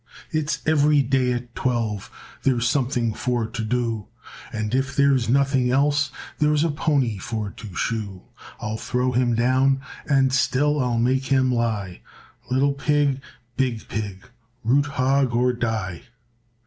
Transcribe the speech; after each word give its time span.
It's 0.31 0.63
every 0.65 1.03
day 1.03 1.31
at 1.31 1.53
twelve 1.53 2.09
There's 2.41 2.67
something 2.67 3.13
for 3.13 3.45
to 3.45 3.63
do; 3.63 4.07
And 4.51 4.73
if 4.73 4.95
there's 4.95 5.29
nothing 5.29 5.69
else, 5.69 6.09
There's 6.39 6.63
a 6.63 6.71
pony 6.71 7.19
for 7.19 7.51
to 7.51 7.75
shoe; 7.75 8.23
I'll 8.59 8.77
throw 8.77 9.11
him 9.11 9.35
down, 9.35 9.81
And 10.09 10.33
still 10.33 10.79
I'll 10.79 10.97
make 10.97 11.25
him 11.25 11.53
lie; 11.53 12.01
Little 12.49 12.73
pig, 12.73 13.21
big 13.57 13.87
pig, 13.89 14.25
Root 14.63 14.87
hog 14.87 15.35
or 15.35 15.53
die. 15.53 16.05